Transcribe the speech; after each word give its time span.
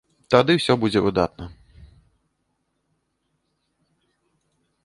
Тады 0.35 0.51
ўсё 0.59 0.73
будзе 0.83 0.99
выдатна. 1.07 1.45